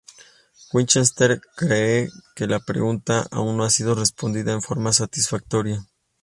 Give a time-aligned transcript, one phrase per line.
[0.73, 5.85] Winchester cree que la pregunta "aún no ha sido respondida en forma satisfactoria".